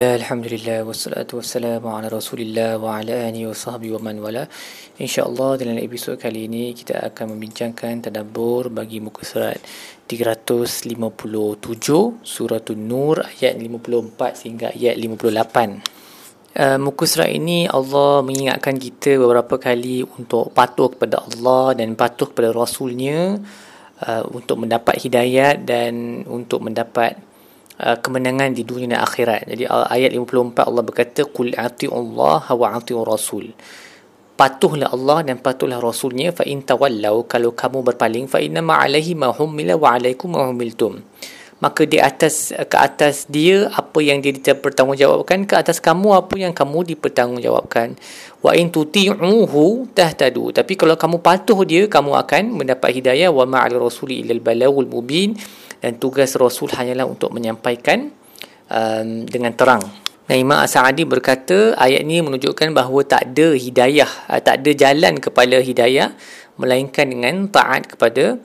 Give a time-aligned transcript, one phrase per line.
[0.00, 4.48] Alhamdulillah wassalatu wassalamu ala Rasulillah wa ala alihi wa sahbihi wa man wala.
[4.96, 9.60] Insya-Allah dalam episod kali ini kita akan membincangkan tadabbur bagi muka surat
[10.08, 10.88] 357
[12.24, 16.56] surah An-Nur ayat 54 sehingga ayat 58.
[16.56, 22.32] Uh, muka surat ini Allah mengingatkan kita beberapa kali untuk patuh kepada Allah dan patuh
[22.32, 23.36] kepada Rasulnya
[24.00, 27.20] uh, untuk mendapat hidayat dan untuk mendapat
[27.80, 29.48] Uh, kemenangan di dunia dan akhirat.
[29.48, 33.56] Jadi ayat 54 Allah berkata qul Allah wa ati'ur rasul.
[34.36, 39.16] Patuhlah Allah dan patuhlah rasulnya fa in tawallau kalau kamu berpaling fa inna ma alaihi
[39.16, 41.00] ma humila wa alaikum ma humiltum.
[41.64, 46.52] Maka di atas ke atas dia apa yang dia dipertanggungjawabkan ke atas kamu apa yang
[46.52, 47.96] kamu dipertanggungjawabkan.
[48.44, 50.52] Wa in tuti'uhu tahtadu.
[50.52, 54.44] Tapi kalau kamu patuh dia kamu akan mendapat hidayah wa ma al rasuli illa al
[54.44, 55.32] balagul mubin
[55.80, 58.12] dan tugas Rasul hanyalah untuk menyampaikan
[58.68, 59.82] um, dengan terang.
[60.30, 65.18] Dan Imam As-Sa'adi berkata ayat ini menunjukkan bahawa tak ada hidayah, uh, tak ada jalan
[65.18, 66.14] kepada hidayah
[66.60, 68.38] melainkan dengan taat kepada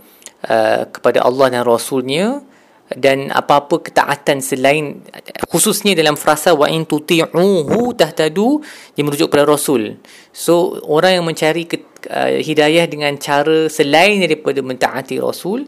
[0.48, 2.42] uh, kepada Allah dan Rasulnya
[2.86, 5.02] dan apa-apa ketaatan selain
[5.50, 8.62] khususnya dalam frasa wa in tuti'uhu tahtadu
[8.94, 9.98] dia merujuk kepada rasul
[10.30, 15.66] so orang yang mencari ke, uh, hidayah dengan cara selain daripada mentaati rasul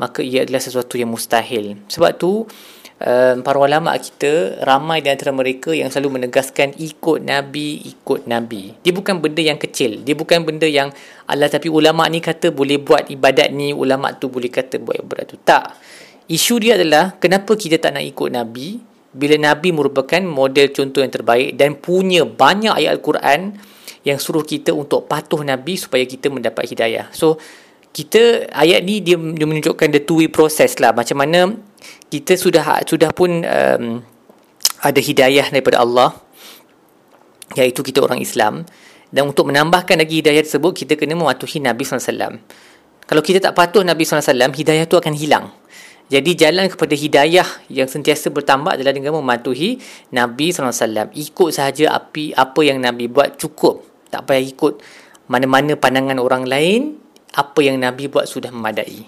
[0.00, 1.76] maka ia adalah sesuatu yang mustahil.
[1.92, 2.48] Sebab tu
[3.04, 8.80] um, para ulama kita ramai di antara mereka yang selalu menegaskan ikut nabi, ikut nabi.
[8.80, 10.00] Dia bukan benda yang kecil.
[10.00, 10.88] Dia bukan benda yang
[11.28, 15.24] Allah tapi ulama ni kata boleh buat ibadat ni, ulama tu boleh kata buat ibadat
[15.28, 15.36] tu.
[15.36, 15.76] Tak.
[16.32, 21.10] Isu dia adalah kenapa kita tak nak ikut nabi bila nabi merupakan model contoh yang
[21.10, 23.58] terbaik dan punya banyak ayat al-Quran
[24.06, 27.10] yang suruh kita untuk patuh nabi supaya kita mendapat hidayah.
[27.12, 27.36] So
[27.90, 30.94] kita ayat ni dia, dia menunjukkan the two way process lah.
[30.94, 31.54] Macam mana
[32.10, 33.84] kita sudah sudah pun um,
[34.80, 36.14] ada hidayah daripada Allah
[37.58, 38.62] iaitu kita orang Islam.
[39.10, 42.38] Dan untuk menambahkan lagi hidayah tersebut kita kena mematuhi Nabi SAW
[43.10, 45.50] kalau kita tak patuh Nabi SAW hidayah tu akan hilang.
[46.14, 49.82] Jadi jalan kepada hidayah yang sentiasa bertambah adalah dengan mematuhi
[50.14, 53.82] Nabi SAW ikut sahaja api apa yang Nabi buat cukup.
[54.14, 54.78] Tak payah ikut
[55.26, 57.02] mana-mana pandangan orang lain
[57.34, 59.06] apa yang Nabi buat sudah memadai.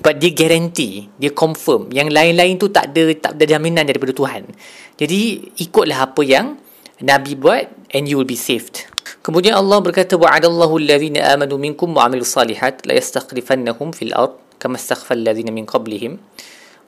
[0.00, 1.92] Sebab dia garanti, dia confirm.
[1.92, 4.48] Yang lain-lain tu tak ada tak ada jaminan daripada Tuhan.
[4.96, 6.56] Jadi ikutlah apa yang
[7.04, 8.86] Nabi buat and you will be saved.
[9.24, 14.80] Kemudian Allah berkata wa'adallahu alladhina amanu minkum wa 'amilus salihat la yastakhlifannahum fil ard kama
[14.80, 16.20] istakhlafal ladzina min qablihim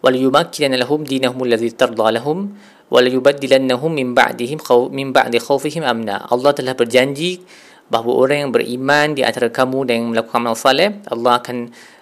[0.01, 2.57] wa liyumakkinanna lahum dinahum alladhi tarda lahum
[2.93, 6.25] wa liyubaddilannahum min ba'dihim khaw min ba'di khawfihim amna.
[6.29, 7.43] Allah telah berjanji
[7.87, 11.57] bahawa orang yang beriman di antara kamu dan yang melakukan amal saleh Allah akan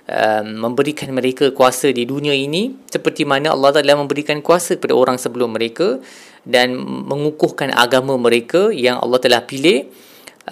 [0.09, 2.72] um, memberikan mereka kuasa di dunia ini.
[2.89, 6.00] Seperti mana Allah telah memberikan kuasa kepada orang sebelum mereka
[6.44, 9.89] dan mengukuhkan agama mereka yang Allah telah pilih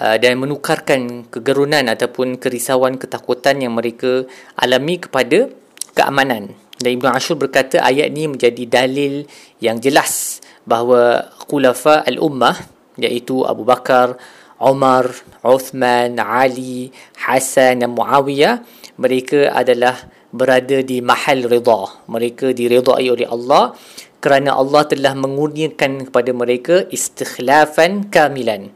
[0.01, 4.25] uh, dan menukarkan kegerunan ataupun kerisauan ketakutan yang mereka
[4.57, 5.49] alami kepada
[5.97, 6.57] keamanan.
[6.83, 9.29] Dan Ibn Ashur berkata ayat ini menjadi dalil
[9.63, 12.59] yang jelas bahawa khulafa al-ummah
[12.99, 14.19] iaitu Abu Bakar,
[14.63, 15.11] Umar,
[15.43, 18.63] Uthman, Ali, Hasan dan Muawiyah
[18.97, 19.99] mereka adalah
[20.31, 22.07] berada di mahal rida.
[22.07, 23.75] Mereka diridai oleh Allah
[24.23, 28.71] kerana Allah telah mengurniakan kepada mereka istikhlafan kamilan.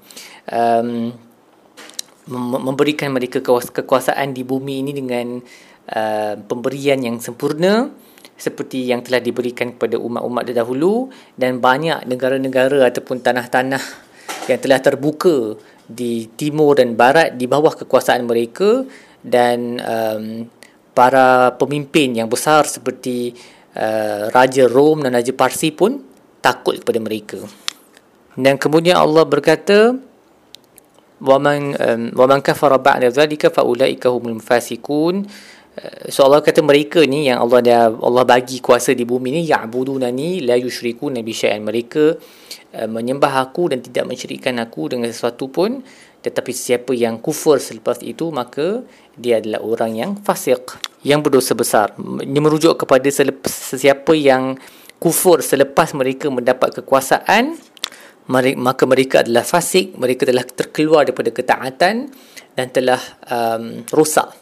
[0.50, 1.14] Um,
[2.36, 5.38] memberikan mereka kekuasaan di bumi ini dengan
[5.94, 7.86] uh, pemberian yang sempurna
[8.34, 11.08] seperti yang telah diberikan kepada umat-umat dahulu
[11.38, 13.80] dan banyak negara-negara ataupun tanah-tanah
[14.50, 15.54] yang telah terbuka
[15.86, 18.82] di timur dan barat di bawah kekuasaan mereka
[19.22, 20.24] dan um,
[20.90, 23.34] para pemimpin yang besar seperti
[23.78, 26.02] uh, raja Rom dan raja Parsi pun
[26.42, 27.38] takut kepada mereka.
[28.36, 29.96] Dan kemudian Allah berkata
[31.16, 33.08] waman um, wa man kafara ba'da
[34.12, 35.24] humul fasiqun
[36.08, 40.40] So Allah kata mereka ni yang Allah dah Allah bagi kuasa di bumi ni ya'budunani
[40.40, 41.60] la yushrikuna bi syai'an.
[41.60, 42.16] Mereka
[42.76, 45.80] Eh, menyembah aku dan tidak mensyirikkan aku dengan sesuatu pun.
[46.20, 48.84] Tetapi siapa yang kufur selepas itu maka
[49.16, 51.96] dia adalah orang yang fasik yang berdosa besar.
[51.96, 54.60] Ini merujuk kepada sesiapa yang
[55.00, 57.56] kufur selepas mereka mendapat kekuasaan
[58.60, 59.96] maka mereka adalah fasik.
[59.96, 62.12] Mereka telah terkeluar daripada ketaatan
[62.58, 64.36] dan telah um, rosak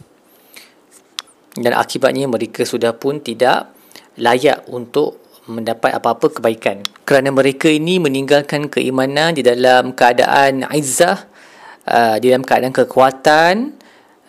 [1.55, 3.71] dan akibatnya mereka sudah pun tidak
[4.19, 6.81] layak untuk mendapat apa-apa kebaikan.
[7.05, 11.29] Kerana mereka ini meninggalkan keimanan di dalam keadaan izzah,
[11.85, 13.55] uh, di dalam keadaan kekuatan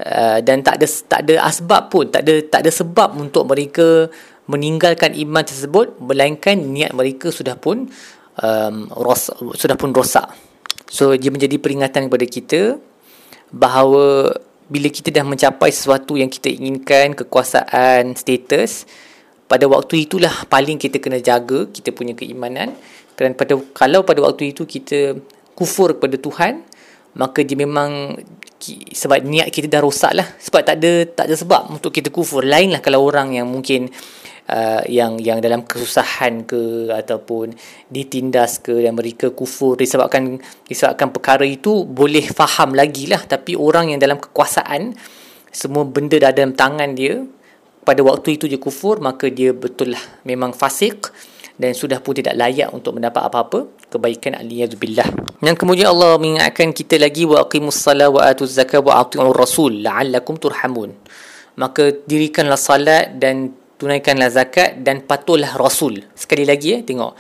[0.04, 4.12] uh, dan tak ada tak ada asbab pun, tak ada tak ada sebab untuk mereka
[4.45, 7.89] meninggalkan iman tersebut melainkan niat mereka sudah pun
[8.44, 10.30] um, ros, sudah pun rosak.
[10.86, 12.62] So dia menjadi peringatan kepada kita
[13.50, 18.89] bahawa bila kita dah mencapai sesuatu yang kita inginkan, kekuasaan, status,
[19.45, 22.73] pada waktu itulah paling kita kena jaga kita punya keimanan.
[23.13, 25.21] Kerana pada kalau pada waktu itu kita
[25.53, 26.65] kufur kepada Tuhan,
[27.15, 28.17] maka dia memang
[28.91, 30.27] sebab niat kita dah rosak lah.
[30.41, 32.41] Sebab tak ada tak ada sebab untuk kita kufur.
[32.41, 33.94] Lainlah kalau orang yang mungkin
[34.50, 37.53] uh, yang yang dalam kesusahan ke ataupun
[37.89, 43.94] ditindas ke dan mereka kufur disebabkan disebabkan perkara itu boleh faham lagi lah tapi orang
[43.94, 44.94] yang dalam kekuasaan
[45.50, 47.24] semua benda dah dalam tangan dia
[47.86, 51.13] pada waktu itu dia kufur maka dia betul lah memang fasik
[51.56, 55.39] dan sudah pun tidak layak untuk mendapat apa-apa kebaikan aliyazubillah.
[55.39, 59.80] Dan kemudian Allah mengingatkan kita lagi wa aqimus salat wa atuz zakat wa atiur rasul
[59.80, 60.92] la'allakum turhamun.
[61.56, 66.01] Maka dirikanlah salat dan tunaikanlah zakat dan patuhlah rasul.
[66.17, 67.13] Sekali lagi ya tengok.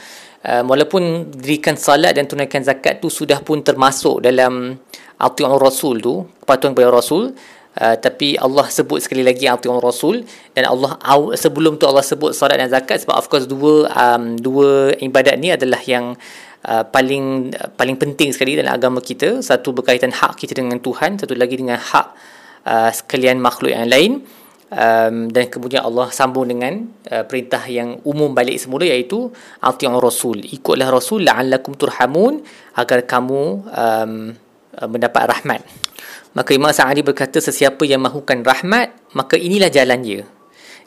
[0.45, 4.77] Uh, walaupun dirikan salat dan tunaikan zakat tu sudah pun termasuk dalam
[5.17, 7.33] ati'ur rasul tu kepatuhan kepada rasul
[7.81, 10.21] uh, tapi Allah sebut sekali lagi ati'ur rasul
[10.53, 11.01] dan Allah
[11.33, 15.53] sebelum tu Allah sebut salat dan zakat sebab of course dua um, dua ibadat ni
[15.53, 16.17] adalah yang
[16.65, 19.37] Uh, paling uh, paling penting sekali dalam agama kita.
[19.37, 22.07] Satu berkaitan hak kita dengan Tuhan satu lagi dengan hak
[22.65, 24.25] uh, sekalian makhluk yang lain
[24.71, 29.29] um, dan kemudian Allah sambung dengan uh, perintah yang umum balik semula iaitu
[29.61, 30.41] ati'ur rasul.
[30.41, 32.41] Ikutlah rasul la'allakum turhamun
[32.77, 34.13] agar kamu um,
[34.77, 35.61] uh, mendapat rahmat.
[36.35, 40.21] Maka Imam Sa'adi berkata sesiapa yang mahukan rahmat maka inilah jalan dia.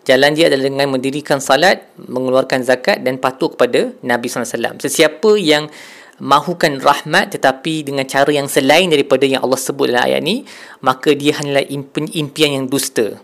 [0.04, 5.69] Jalan dia adalah dengan mendirikan salat mengeluarkan zakat dan patuh kepada Nabi SAW sesiapa yang
[6.16, 10.48] mahukan rahmat tetapi dengan cara yang selain daripada yang Allah sebut dalam ayat ni
[10.80, 13.20] maka dia hanyalah impian yang dusta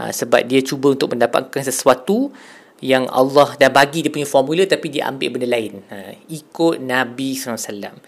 [0.00, 2.32] ha, sebab dia cuba untuk mendapatkan sesuatu
[2.82, 5.84] yang Allah dah bagi dia punya formula tapi dia ambil benda lain.
[5.92, 8.00] Ha, ikut Nabi SAW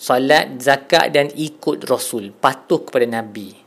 [0.00, 2.32] salat, zakat dan ikut Rasul.
[2.32, 3.59] Patuh kepada Nabi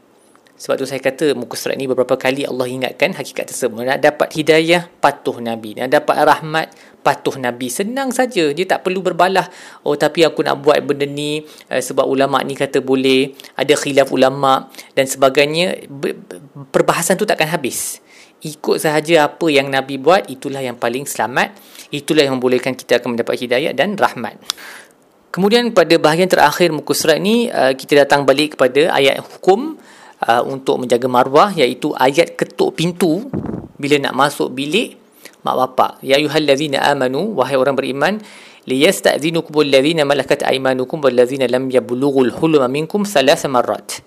[0.64, 3.84] sebab tu saya kata muka surat ni beberapa kali Allah ingatkan hakikat tersebut.
[3.84, 5.76] Nak dapat hidayah patuh Nabi.
[5.76, 6.72] Nak dapat rahmat
[7.04, 7.68] patuh Nabi.
[7.68, 8.48] Senang saja.
[8.56, 9.44] Dia tak perlu berbalah
[9.84, 14.08] oh tapi aku nak buat benda ni uh, sebab ulama ni kata boleh ada khilaf
[14.16, 15.84] ulama dan sebagainya.
[16.72, 18.00] Perbahasan tu takkan habis.
[18.40, 21.60] Ikut sahaja apa yang Nabi buat itulah yang paling selamat.
[21.92, 24.40] Itulah yang membolehkan kita akan mendapat hidayah dan rahmat.
[25.28, 29.76] Kemudian pada bahagian terakhir muka surat ni uh, kita datang balik kepada ayat hukum
[30.24, 33.28] uh, untuk menjaga marwah iaitu ayat ketuk pintu.
[33.78, 34.96] Bila nak masuk bilik
[35.44, 38.24] mak bapak ya ayyuhallazina amanu wahai orang beriman
[38.64, 44.00] liyasta'zinukum allazina malakat aymanukum wallazina lam yablughul hulma minkum thalath marrat.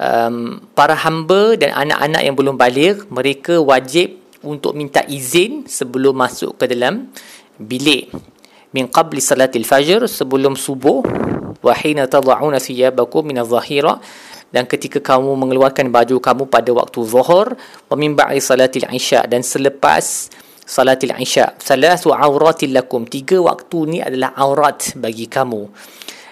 [0.00, 6.56] Um, para hamba dan anak-anak yang belum balik mereka wajib untuk minta izin sebelum masuk
[6.56, 7.12] ke dalam
[7.60, 8.08] bilik.
[8.72, 11.04] Min qabli salatil fajr sebelum subuh.
[11.60, 14.00] Wa hina tad'una thiyabakum min adh-dhahira
[14.50, 17.54] dan ketika kamu mengeluarkan baju kamu pada waktu zuhur
[17.90, 20.30] ba'di salatil isya dan selepas
[20.66, 23.06] salatil isya salasu auratil lakum.
[23.06, 25.70] Tiga waktu ni adalah aurat bagi kamu.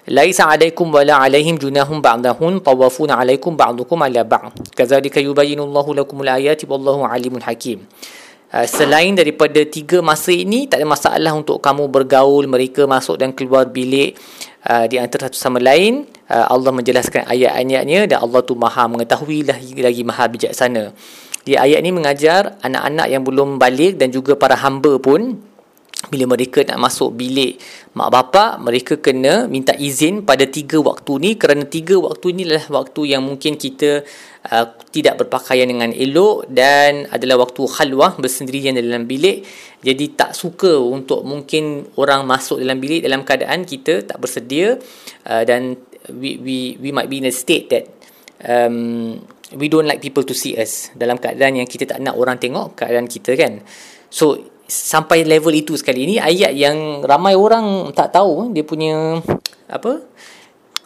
[0.09, 4.57] Laisa alaikum wala alaihim junahum ba'dahun tawafuna alaikum ba'dukum ala ba'd.
[4.73, 7.85] Kadzalika yubayyinu Allahu lakum alayati wallahu alimun hakim
[8.49, 13.37] Uh, selain daripada tiga masa ini tak ada masalah untuk kamu bergaul mereka masuk dan
[13.37, 14.17] keluar bilik
[14.65, 19.45] uh, di antara satu sama lain uh, Allah menjelaskan ayat-ayatnya dan Allah tu maha mengetahui
[19.45, 20.97] lagi, lagi maha bijaksana.
[21.45, 25.41] Di ayat ini mengajar anak-anak yang belum balik dan juga para hamba pun
[26.09, 27.61] bila mereka nak masuk bilik
[27.93, 32.83] mak bapak mereka kena minta izin pada tiga waktu ni kerana tiga waktu ni adalah
[32.83, 34.03] waktu yang mungkin kita
[34.49, 39.45] uh, tidak berpakaian dengan elok dan adalah waktu khalwah bersendirian dalam bilik.
[39.85, 44.75] Jadi tak suka untuk mungkin orang masuk dalam bilik dalam keadaan kita tak bersedia
[45.29, 45.77] uh, dan
[46.11, 47.85] we we we might be in a state that
[48.43, 49.19] um,
[49.55, 52.75] we don't like people to see us dalam keadaan yang kita tak nak orang tengok
[52.75, 53.63] keadaan kita kan?
[54.09, 56.05] So sampai level itu sekali.
[56.05, 59.17] Ini ayat yang ramai orang tak tahu dia punya
[59.73, 60.05] apa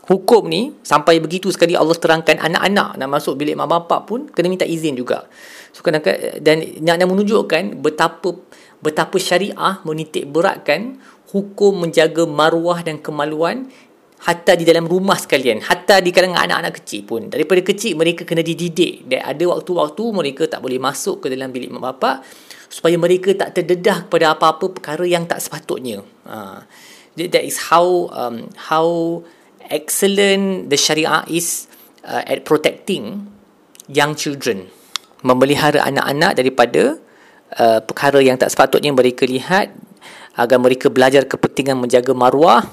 [0.06, 4.46] hukum ni sampai begitu sekali Allah terangkan anak-anak nak masuk bilik mak bapak pun kena
[4.46, 5.26] minta izin juga.
[5.74, 5.98] So kena
[6.38, 8.38] dan nak, nak menunjukkan betapa
[8.78, 11.02] betapa syariah menitik beratkan
[11.34, 13.66] hukum menjaga maruah dan kemaluan
[14.22, 17.26] hatta di dalam rumah sekalian hatta di kalangan anak-anak kecil pun.
[17.26, 19.10] Daripada kecil mereka kena dididik.
[19.10, 22.16] Dan ada waktu-waktu mereka tak boleh masuk ke dalam bilik mak bapak
[22.72, 26.00] supaya mereka tak terdedah kepada apa-apa perkara yang tak sepatutnya.
[26.24, 26.64] Uh,
[27.20, 29.20] that is how um, how
[29.68, 31.68] excellent the syariah is
[32.08, 33.28] uh, at protecting
[33.92, 34.72] young children.
[35.20, 36.96] Memelihara anak-anak daripada
[37.60, 39.76] uh, perkara yang tak sepatutnya mereka lihat
[40.40, 42.64] agar mereka belajar kepentingan menjaga maruah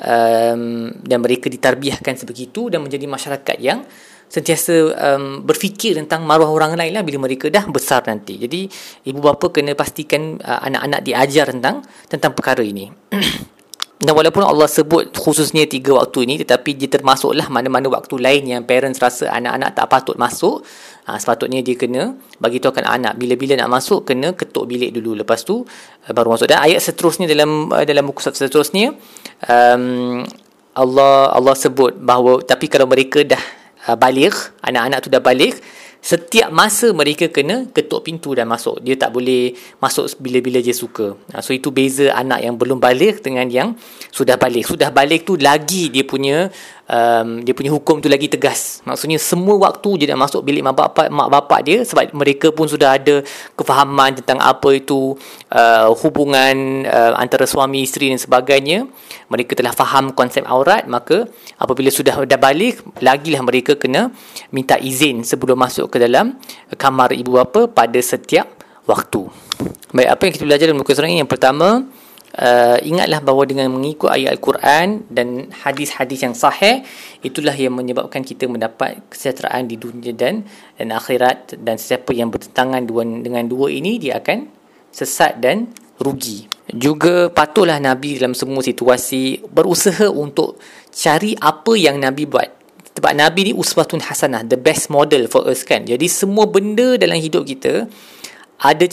[0.00, 3.84] um, dan mereka ditarbiahkan sebegitu dan menjadi masyarakat yang
[4.28, 8.36] sentiasa um, berfikir tentang maruah orang lain lah bila mereka dah besar nanti.
[8.36, 8.68] Jadi
[9.08, 12.92] ibu bapa kena pastikan uh, anak-anak diajar tentang tentang perkara ini.
[13.98, 18.62] Dan walaupun Allah sebut khususnya tiga waktu ini tetapi dia termasuklah mana-mana waktu lain yang
[18.62, 20.62] parents rasa anak-anak tak patut masuk
[21.02, 25.42] ha, sepatutnya dia kena bagi tahu anak bila-bila nak masuk kena ketuk bilik dulu lepas
[25.42, 28.94] tu uh, baru masuk dan ayat seterusnya dalam uh, dalam buku seterusnya
[29.50, 30.22] um,
[30.78, 33.57] Allah Allah sebut bahawa tapi kalau mereka dah
[33.88, 35.56] uh, balik anak-anak tu dah balik
[35.98, 38.78] setiap masa mereka kena ketuk pintu dan masuk.
[38.86, 41.18] Dia tak boleh masuk bila-bila dia suka.
[41.34, 43.74] Ha, so itu beza anak yang belum balik dengan yang
[44.14, 44.70] sudah balik.
[44.70, 46.54] Sudah balik tu lagi dia punya
[46.88, 50.74] um, dia punya hukum tu lagi tegas maksudnya semua waktu dia nak masuk bilik mak
[50.74, 53.20] bapak mak bapak dia sebab mereka pun sudah ada
[53.54, 55.14] kefahaman tentang apa itu
[55.52, 58.88] uh, hubungan uh, antara suami isteri dan sebagainya
[59.28, 61.28] mereka telah faham konsep aurat maka
[61.60, 64.10] apabila sudah dah balik lagilah mereka kena
[64.50, 66.40] minta izin sebelum masuk ke dalam
[66.74, 69.28] kamar ibu bapa pada setiap waktu.
[69.92, 71.20] Baik, apa yang kita belajar dalam muka surat ini?
[71.20, 71.84] Yang pertama,
[72.36, 76.84] uh, ingatlah bahawa dengan mengikut ayat Al-Quran dan hadis-hadis yang sahih,
[77.24, 80.44] itulah yang menyebabkan kita mendapat kesejahteraan di dunia dan
[80.76, 84.50] dan akhirat dan sesiapa yang bertentangan dua, dengan dua ini, dia akan
[84.92, 86.50] sesat dan rugi.
[86.68, 90.60] Juga patutlah Nabi dalam semua situasi berusaha untuk
[90.92, 92.58] cari apa yang Nabi buat
[92.98, 95.86] sebab Nabi ni uswatun hasanah, the best model for us kan.
[95.86, 97.86] Jadi semua benda dalam hidup kita
[98.58, 98.86] ada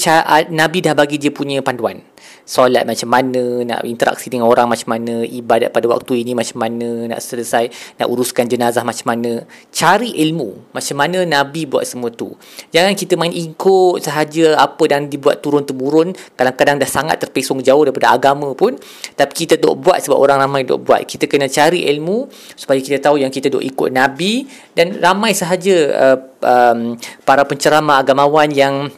[0.50, 2.02] Nabi dah bagi dia punya panduan
[2.46, 7.10] solat macam mana, nak interaksi dengan orang macam mana, ibadat pada waktu ini macam mana,
[7.10, 9.44] nak selesai, nak uruskan jenazah macam mana.
[9.74, 12.38] Cari ilmu macam mana Nabi buat semua tu.
[12.70, 18.14] Jangan kita main ikut sahaja apa yang dibuat turun-temurun, kadang-kadang dah sangat terpesong jauh daripada
[18.14, 18.78] agama pun,
[19.18, 21.02] tapi kita duk buat sebab orang ramai duk buat.
[21.10, 24.46] Kita kena cari ilmu supaya kita tahu yang kita duk ikut Nabi
[24.78, 26.94] dan ramai sahaja uh, um,
[27.26, 28.94] para penceramah agamawan yang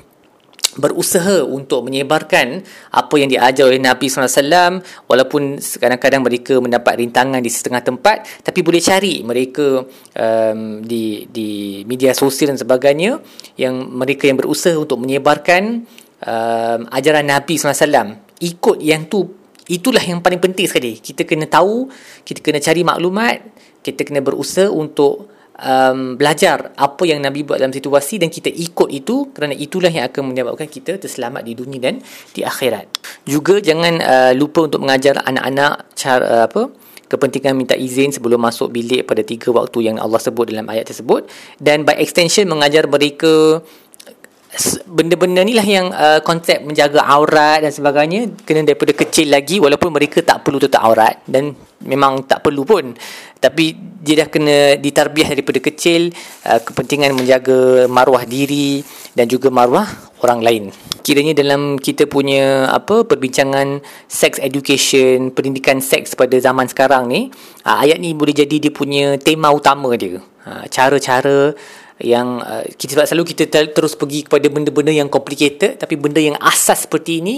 [0.75, 7.47] berusaha untuk menyebarkan apa yang diajar oleh Nabi SAW walaupun kadang-kadang mereka mendapat rintangan di
[7.47, 9.87] setengah tempat tapi boleh cari mereka
[10.19, 13.23] um, di di media sosial dan sebagainya
[13.55, 15.87] yang mereka yang berusaha untuk menyebarkan
[16.27, 19.23] um, ajaran Nabi SAW ikut yang tu
[19.67, 20.95] itulah yang paling penting sekali.
[20.99, 21.87] Kita kena tahu
[22.23, 23.39] kita kena cari maklumat
[23.87, 28.89] kita kena berusaha untuk um, belajar apa yang Nabi buat dalam situasi dan kita ikut
[28.93, 31.95] itu kerana itulah yang akan menyebabkan kita terselamat di dunia dan
[32.33, 32.85] di akhirat.
[33.25, 36.63] Juga jangan uh, lupa untuk mengajar anak-anak cara uh, apa
[37.07, 41.25] kepentingan minta izin sebelum masuk bilik pada tiga waktu yang Allah sebut dalam ayat tersebut
[41.57, 43.63] dan by extension mengajar mereka
[44.87, 48.33] benda-benda ni lah yang uh, konsep menjaga aurat dan sebagainya.
[48.43, 51.53] Kena daripada kecil lagi walaupun mereka tak perlu tutup aurat dan
[51.85, 52.97] memang tak perlu pun.
[53.37, 56.09] Tapi dia dah kena ditarbiah daripada kecil
[56.49, 58.81] uh, kepentingan menjaga maruah diri
[59.13, 59.85] dan juga maruah
[60.25, 60.63] orang lain.
[61.05, 67.29] Kiranya dalam kita punya apa perbincangan sex education pendidikan seks pada zaman sekarang ni
[67.63, 70.19] uh, ayat ni boleh jadi dia punya tema utama dia.
[70.47, 71.53] Uh, cara-cara
[72.01, 76.85] yang uh, kita selalu kita terus pergi kepada benda-benda yang complicated tapi benda yang asas
[76.85, 77.35] seperti ini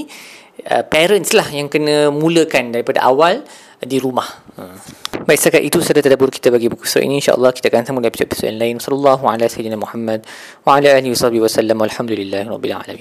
[0.67, 4.27] uh, parents lah yang kena mulakan daripada awal uh, di rumah.
[4.59, 4.75] Uh.
[5.23, 8.49] Baik setakat itu sudah tadabbur kita bagi buku surat ini insyaallah kita akan sambung episod-episod
[8.57, 8.81] lain.
[8.81, 10.25] Sallallahu alaihi wasallam Muhammad
[10.65, 12.97] wa ala alihi alamin.